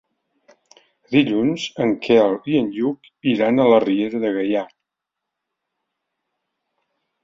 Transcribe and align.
Dilluns 1.15 1.65
en 1.85 1.93
Quel 2.07 2.33
i 2.55 2.57
en 2.63 2.73
Lluc 2.79 3.11
iran 3.35 3.63
a 3.67 3.71
la 3.75 3.85
Riera 3.87 4.25
de 4.27 4.35
Gaià. 4.41 4.69